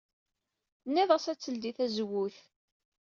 Tennid-as 0.81 1.25
ad 1.31 1.39
teldey 1.39 1.73
tazewwut. 1.77 2.37